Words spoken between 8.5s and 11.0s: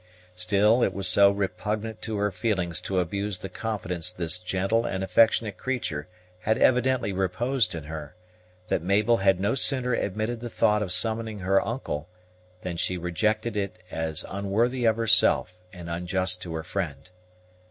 that Mabel had no sooner admitted the thought of